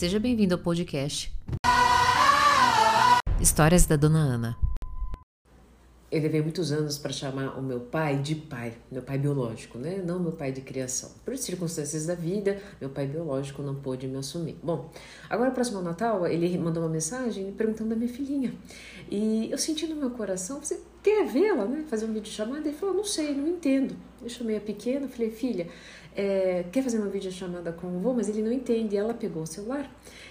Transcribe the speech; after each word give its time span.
Seja 0.00 0.18
bem-vindo 0.18 0.54
ao 0.54 0.58
podcast 0.58 1.30
Histórias 3.38 3.84
da 3.84 3.96
Dona 3.96 4.18
Ana. 4.18 4.56
Eu 6.10 6.22
levei 6.22 6.40
muitos 6.40 6.72
anos 6.72 6.96
para 6.96 7.12
chamar 7.12 7.58
o 7.58 7.62
meu 7.62 7.80
pai 7.80 8.16
de 8.16 8.34
pai, 8.34 8.72
meu 8.90 9.02
pai 9.02 9.18
biológico, 9.18 9.76
né? 9.76 10.02
Não 10.02 10.18
meu 10.18 10.32
pai 10.32 10.52
de 10.52 10.62
criação. 10.62 11.10
Por 11.22 11.36
circunstâncias 11.36 12.06
da 12.06 12.14
vida, 12.14 12.58
meu 12.80 12.88
pai 12.88 13.06
biológico 13.06 13.62
não 13.62 13.74
pôde 13.74 14.08
me 14.08 14.16
assumir. 14.16 14.56
Bom, 14.62 14.90
agora 15.28 15.50
próximo 15.50 15.76
ao 15.76 15.84
Natal, 15.84 16.26
ele 16.26 16.56
mandou 16.56 16.82
uma 16.82 16.88
mensagem 16.88 17.52
perguntando 17.52 17.90
da 17.90 17.96
minha 17.96 18.10
filhinha. 18.10 18.54
E 19.10 19.50
eu 19.50 19.58
senti 19.58 19.86
no 19.86 19.96
meu 19.96 20.12
coração, 20.12 20.60
você 20.60 20.80
quer 21.02 21.26
vê-la, 21.26 21.66
né? 21.66 21.84
Fazer 21.88 22.06
um 22.06 22.12
vídeo 22.12 22.30
chamada? 22.30 22.68
Ele 22.68 22.76
falou, 22.76 22.94
não 22.94 23.04
sei, 23.04 23.34
não 23.34 23.48
entendo. 23.48 23.96
Eu 24.22 24.28
chamei 24.28 24.56
a 24.56 24.60
pequena, 24.60 25.08
falei, 25.08 25.30
filha, 25.30 25.68
é, 26.14 26.64
quer 26.72 26.82
fazer 26.82 26.98
uma 26.98 27.08
videochamada 27.08 27.72
com 27.72 27.86
o 27.96 28.00
vô, 28.00 28.12
mas 28.12 28.28
ele 28.28 28.42
não 28.42 28.52
entende. 28.52 28.94
E 28.94 28.98
ela 28.98 29.14
pegou 29.14 29.42
o 29.42 29.46
celular 29.46 29.90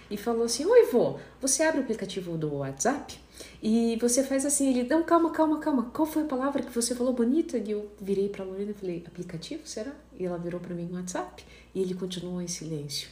e 0.10 0.18
falou 0.18 0.44
assim: 0.44 0.66
Oi, 0.66 0.86
vô, 0.92 1.18
você 1.40 1.64
abre 1.64 1.80
o 1.80 1.84
aplicativo 1.84 2.38
do 2.38 2.56
WhatsApp 2.56 3.18
e 3.62 3.98
você 4.00 4.24
faz 4.24 4.46
assim. 4.46 4.70
Ele, 4.70 4.84
não, 4.88 5.04
calma, 5.04 5.32
calma, 5.32 5.60
calma. 5.60 5.90
Qual 5.94 6.06
foi 6.06 6.24
a 6.24 6.26
palavra 6.26 6.62
que 6.62 6.72
você 6.72 6.94
falou 6.94 7.14
bonita? 7.14 7.58
E 7.58 7.72
eu 7.72 7.90
virei 8.00 8.30
para 8.30 8.44
a 8.44 8.48
Lorena 8.48 8.72
e 8.72 8.74
falei: 8.74 9.04
Aplicativo, 9.06 9.62
será? 9.66 9.94
E 10.18 10.26
ela 10.26 10.38
virou 10.38 10.60
para 10.60 10.76
mim: 10.76 10.90
WhatsApp. 10.92 11.46
E 11.74 11.82
ele 11.82 11.94
continuou 11.94 12.42
em 12.42 12.48
silêncio. 12.48 13.10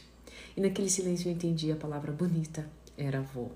E 0.56 0.60
naquele 0.60 0.90
silêncio 0.90 1.28
eu 1.28 1.32
entendi 1.32 1.72
a 1.72 1.76
palavra 1.76 2.12
bonita: 2.12 2.68
era 2.96 3.20
vô. 3.20 3.48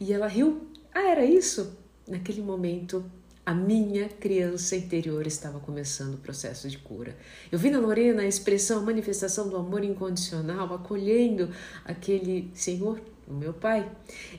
E 0.00 0.12
ela 0.12 0.26
riu: 0.26 0.66
Ah, 0.92 1.08
era 1.08 1.24
isso? 1.24 1.76
Naquele 2.08 2.40
momento 2.40 3.04
a 3.44 3.54
minha 3.54 4.08
criança 4.08 4.76
interior 4.76 5.26
estava 5.26 5.60
começando 5.60 6.14
o 6.14 6.18
processo 6.18 6.68
de 6.68 6.78
cura. 6.78 7.16
Eu 7.52 7.58
vi 7.58 7.70
na 7.70 7.78
Lorena 7.78 8.22
a 8.22 8.26
expressão, 8.26 8.80
a 8.80 8.82
manifestação 8.82 9.48
do 9.48 9.56
amor 9.56 9.84
incondicional, 9.84 10.72
acolhendo 10.74 11.50
aquele 11.84 12.50
Senhor, 12.54 13.00
o 13.26 13.32
meu 13.32 13.52
pai. 13.52 13.90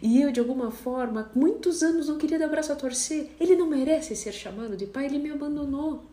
E 0.01 0.21
eu, 0.21 0.31
de 0.31 0.39
alguma 0.39 0.71
forma, 0.71 1.31
muitos 1.35 1.83
anos 1.83 2.07
não 2.07 2.17
queria 2.17 2.39
dar 2.39 2.47
braço 2.49 2.71
a 2.71 2.75
torcer. 2.75 3.31
Ele 3.39 3.55
não 3.55 3.67
merece 3.67 4.15
ser 4.15 4.31
chamado 4.31 4.75
de 4.75 4.85
pai, 4.85 5.05
ele 5.05 5.19
me 5.19 5.29
abandonou. 5.29 6.03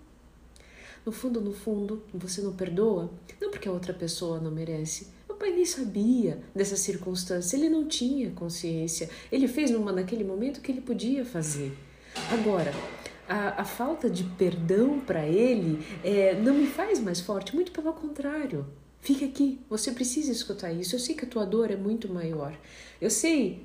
No 1.05 1.13
fundo, 1.13 1.41
no 1.41 1.53
fundo, 1.53 2.03
você 2.13 2.43
não 2.43 2.53
perdoa? 2.53 3.11
Não 3.41 3.51
porque 3.51 3.69
a 3.69 3.73
outra 3.73 3.95
pessoa 3.95 4.41
não 4.41 4.51
merece. 4.51 5.09
Meu 5.37 5.49
pai 5.49 5.51
nem 5.51 5.67
sabia 5.67 6.41
dessa 6.55 6.77
circunstância, 6.77 7.59
ele 7.59 7.69
não 7.69 7.87
tinha 7.87 8.31
consciência. 8.31 9.11
Ele 9.31 9.47
fez 9.47 9.71
numa, 9.71 9.93
naquele 9.93 10.25
momento 10.25 10.63
que 10.63 10.73
ele 10.73 10.81
podia 10.81 11.27
fazer. 11.27 11.77
Agora, 12.33 12.73
a, 13.29 13.61
a 13.61 13.65
falta 13.67 14.09
de 14.09 14.25
perdão 14.25 14.99
para 14.99 15.27
ele 15.27 15.85
é, 16.03 16.35
não 16.41 16.55
me 16.55 16.67
faz 16.67 16.99
mais 16.99 17.21
forte, 17.21 17.55
muito 17.55 17.71
pelo 17.71 17.93
contrário. 17.93 18.67
Fica 19.03 19.27
aqui, 19.27 19.61
você 19.69 19.93
precisa 19.93 20.33
escutar 20.33 20.73
isso. 20.73 20.95
Eu 20.95 21.01
sei 21.01 21.15
que 21.15 21.27
a 21.27 21.29
tua 21.29 21.45
dor 21.45 21.71
é 21.71 21.77
muito 21.77 22.09
maior. 22.09 22.59
Eu 22.99 23.11
sei 23.11 23.61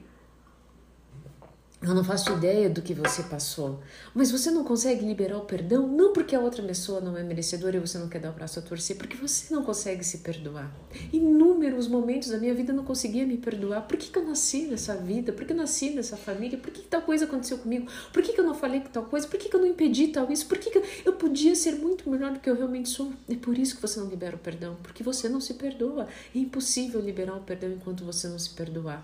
eu 1.82 1.96
não 1.96 2.04
faço 2.04 2.32
ideia 2.34 2.70
do 2.70 2.80
que 2.80 2.94
você 2.94 3.24
passou, 3.24 3.80
mas 4.14 4.30
você 4.30 4.52
não 4.52 4.64
consegue 4.64 5.04
liberar 5.04 5.38
o 5.38 5.46
perdão 5.46 5.88
não 5.88 6.14
porque 6.14 6.36
a 6.36 6.40
outra 6.40 6.62
pessoa 6.62 7.02
não 7.02 7.18
é 7.18 7.24
merecedora 7.24 7.76
e 7.76 7.80
você 7.80 7.98
não 7.98 8.08
quer 8.08 8.20
dar 8.20 8.30
o 8.30 8.34
braço 8.34 8.60
a 8.60 8.62
torcer, 8.62 8.98
porque 8.98 9.18
você 9.18 9.52
não 9.52 9.64
consegue 9.64 10.04
se 10.04 10.20
perdoar. 10.20 10.72
Inúmeros 11.12 11.88
momentos 11.88 12.30
da 12.30 12.38
minha 12.38 12.54
vida 12.54 12.72
eu 12.72 12.76
não 12.76 12.84
conseguia 12.84 13.26
me 13.26 13.36
perdoar. 13.36 13.88
Por 13.88 13.98
que, 13.98 14.12
que 14.12 14.20
eu 14.20 14.24
nasci 14.24 14.68
nessa 14.68 14.96
vida? 14.96 15.34
Por 15.34 15.44
que 15.44 15.54
eu 15.54 15.58
nasci 15.58 15.90
nessa 15.90 16.16
família? 16.16 16.56
Por 16.56 16.70
que, 16.70 16.82
que 16.82 16.88
tal 16.88 17.02
coisa 17.02 17.26
aconteceu 17.26 17.58
comigo? 17.58 17.92
Por 18.14 18.22
que, 18.22 18.32
que 18.34 18.40
eu 18.40 18.46
não 18.46 18.54
falei 18.54 18.82
tal 18.82 19.06
coisa? 19.06 19.28
Por 19.28 19.40
que, 19.40 19.50
que 19.50 19.56
eu 19.56 19.59
não 19.59 19.68
impedi 19.68 20.09
tal 20.09 20.32
isso? 20.32 20.46
Por 20.46 20.59
que, 20.59 20.70
que 20.70 20.78
eu, 20.78 20.84
eu 21.06 21.14
podia 21.14 21.56
ser 21.56 21.74
muito 21.78 22.08
melhor 22.08 22.32
do 22.32 22.40
que 22.40 22.50
eu 22.50 22.56
realmente 22.56 22.90
sou? 22.90 23.12
É 23.28 23.36
por 23.36 23.58
isso 23.58 23.76
que 23.76 23.82
você 23.82 24.00
não 24.00 24.08
libera 24.08 24.36
o 24.36 24.40
perdão, 24.40 24.78
porque 24.84 25.02
você 25.02 25.28
não 25.28 25.42
se 25.42 25.56
perdoa. 25.56 26.08
É 26.36 26.38
impossível 26.38 27.02
liberar 27.02 27.36
o 27.36 27.42
perdão 27.42 27.72
enquanto 27.72 28.06
você 28.06 28.28
não 28.28 28.38
se 28.38 28.52
perdoar. 28.52 29.04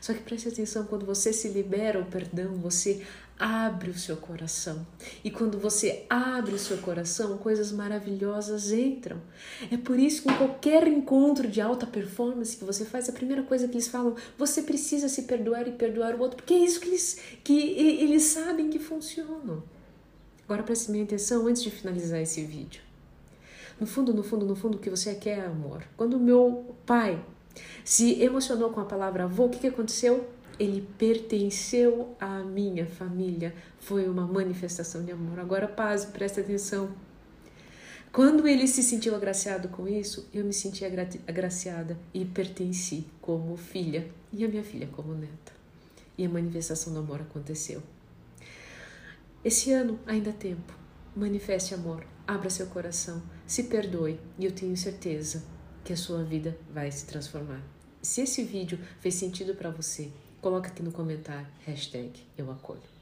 Só 0.00 0.12
que 0.12 0.20
preste 0.20 0.48
atenção, 0.48 0.84
quando 0.84 1.06
você 1.06 1.32
se 1.32 1.48
libera 1.48 2.00
o 2.00 2.04
perdão, 2.04 2.54
você 2.54 3.02
abre 3.38 3.90
o 3.90 3.98
seu 3.98 4.16
coração. 4.16 4.86
E 5.22 5.30
quando 5.30 5.58
você 5.58 6.06
abre 6.08 6.54
o 6.54 6.58
seu 6.58 6.78
coração, 6.78 7.36
coisas 7.38 7.72
maravilhosas 7.72 8.72
entram. 8.72 9.20
É 9.70 9.76
por 9.76 9.98
isso 9.98 10.22
que 10.22 10.30
em 10.30 10.36
qualquer 10.36 10.86
encontro 10.86 11.48
de 11.48 11.60
alta 11.60 11.86
performance 11.86 12.56
que 12.56 12.64
você 12.64 12.84
faz, 12.84 13.08
a 13.08 13.12
primeira 13.12 13.42
coisa 13.42 13.66
que 13.66 13.74
eles 13.74 13.88
falam, 13.88 14.14
você 14.38 14.62
precisa 14.62 15.08
se 15.08 15.22
perdoar 15.22 15.66
e 15.66 15.72
perdoar 15.72 16.14
o 16.14 16.20
outro, 16.20 16.36
porque 16.36 16.54
é 16.54 16.58
isso 16.58 16.80
que 16.80 16.88
eles, 16.88 17.18
que 17.42 17.58
eles 18.02 18.22
sabem 18.22 18.70
que 18.70 18.78
funciona. 18.78 19.62
Agora 20.44 20.62
preste 20.62 20.90
minha 20.90 21.04
atenção 21.04 21.46
antes 21.46 21.62
de 21.62 21.70
finalizar 21.70 22.20
esse 22.20 22.44
vídeo. 22.44 22.82
No 23.80 23.86
fundo, 23.86 24.14
no 24.14 24.22
fundo, 24.22 24.46
no 24.46 24.54
fundo, 24.54 24.76
o 24.76 24.80
que 24.80 24.90
você 24.90 25.14
quer 25.14 25.38
é 25.38 25.46
amor. 25.46 25.82
Quando 25.96 26.18
meu 26.18 26.76
pai 26.86 27.20
se 27.84 28.22
emocionou 28.22 28.70
com 28.70 28.80
a 28.80 28.84
palavra 28.84 29.24
avô, 29.24 29.46
o 29.46 29.50
que, 29.50 29.58
que 29.58 29.66
aconteceu? 29.66 30.28
Ele 30.58 30.86
pertenceu 30.98 32.14
à 32.20 32.40
minha 32.40 32.86
família. 32.86 33.54
Foi 33.80 34.08
uma 34.08 34.26
manifestação 34.26 35.04
de 35.04 35.12
amor. 35.12 35.38
Agora, 35.40 35.66
paz, 35.66 36.04
presta 36.04 36.40
atenção. 36.40 36.90
Quando 38.12 38.46
ele 38.46 38.68
se 38.68 38.82
sentiu 38.82 39.16
agraciado 39.16 39.68
com 39.68 39.88
isso, 39.88 40.28
eu 40.32 40.44
me 40.44 40.52
senti 40.52 40.84
agra 40.84 41.08
agraciada 41.26 41.98
e 42.12 42.24
pertenci 42.24 43.04
como 43.20 43.56
filha 43.56 44.08
e 44.32 44.44
a 44.44 44.48
minha 44.48 44.62
filha 44.62 44.88
como 44.92 45.14
neta. 45.14 45.52
E 46.16 46.24
a 46.24 46.28
manifestação 46.28 46.92
do 46.92 47.00
amor 47.00 47.20
aconteceu. 47.20 47.82
Esse 49.44 49.72
ano 49.72 49.98
ainda 50.06 50.30
há 50.30 50.32
tempo. 50.32 50.72
Manifeste 51.16 51.74
amor, 51.74 52.06
abra 52.26 52.48
seu 52.48 52.66
coração, 52.66 53.20
se 53.46 53.64
perdoe 53.64 54.18
e 54.38 54.44
eu 54.44 54.52
tenho 54.52 54.76
certeza 54.76 55.53
que 55.84 55.92
a 55.92 55.96
sua 55.96 56.24
vida 56.24 56.56
vai 56.72 56.90
se 56.90 57.06
transformar. 57.06 57.62
Se 58.02 58.22
esse 58.22 58.42
vídeo 58.42 58.78
fez 59.00 59.14
sentido 59.14 59.54
para 59.54 59.70
você, 59.70 60.10
coloca 60.40 60.68
aqui 60.68 60.82
no 60.82 60.92
comentário 60.92 61.46
hashtag 61.66 62.10
eu 62.36 62.50
acolho. 62.50 62.93